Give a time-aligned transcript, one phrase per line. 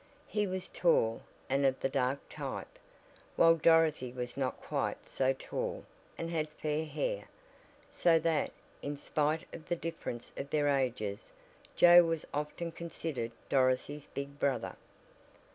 [0.25, 2.79] He was tall, and of the dark type,
[3.35, 5.85] while Dorothy was not quite so tall,
[6.17, 7.25] and had fair hair;
[7.91, 8.49] so that,
[8.81, 11.31] in spite of the difference of their ages,
[11.75, 14.75] Joe was often considered Dorothy's big brother.